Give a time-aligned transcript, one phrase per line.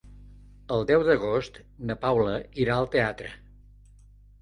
[0.77, 2.35] El deu d'agost na Paula
[2.67, 3.33] irà al teatre.